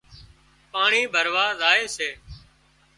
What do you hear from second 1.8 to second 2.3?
سي